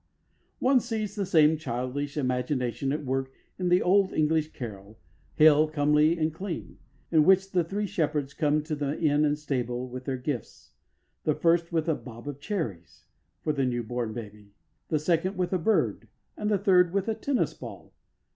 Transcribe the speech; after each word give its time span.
One 0.57 0.79
sees 0.79 1.13
the 1.13 1.27
same 1.27 1.57
childish 1.57 2.17
imagination 2.17 2.91
at 2.91 3.05
work 3.05 3.31
in 3.59 3.69
the 3.69 3.83
old 3.83 4.11
English 4.13 4.51
carol, 4.51 4.97
"Hail, 5.35 5.67
comely 5.69 6.17
and 6.17 6.33
clean," 6.33 6.79
in 7.11 7.23
which 7.23 7.51
the 7.51 7.63
three 7.63 7.85
shepherds 7.85 8.33
come 8.33 8.63
to 8.63 8.73
the 8.75 8.99
inn 8.99 9.35
stable 9.35 9.87
with 9.87 10.05
their 10.05 10.17
gifts, 10.17 10.71
the 11.23 11.35
first 11.35 11.71
with 11.71 11.87
"a 11.87 11.93
bob 11.93 12.27
of 12.27 12.39
cherries" 12.39 13.05
for 13.43 13.53
the 13.53 13.63
new 13.63 13.83
born 13.83 14.11
baby, 14.11 14.53
the 14.87 14.97
second 14.97 15.37
with 15.37 15.53
a 15.53 15.59
bird, 15.59 16.07
and 16.35 16.49
the 16.49 16.57
third 16.57 16.91
with 16.93 17.07
a 17.07 17.13
tennis 17.13 17.53
ball. 17.53 17.93